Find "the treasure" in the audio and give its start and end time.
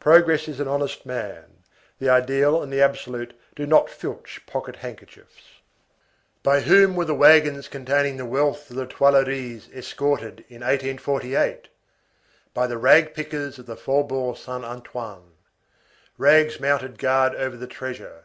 17.56-18.24